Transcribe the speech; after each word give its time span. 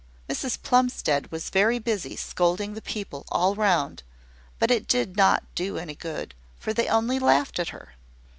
Mrs 0.27 0.59
Plumstead 0.59 1.31
was 1.31 1.51
very 1.51 1.77
busy 1.77 2.15
scolding 2.15 2.73
the 2.73 2.81
people 2.81 3.23
all 3.29 3.53
round; 3.53 4.01
but 4.57 4.71
it 4.71 4.87
did 4.87 5.15
not 5.15 5.43
do 5.53 5.77
any 5.77 5.93
good, 5.93 6.33
for 6.57 6.73
they 6.73 6.87
only 6.87 7.19
laughed 7.19 7.59
at 7.59 7.69
her. 7.69 7.93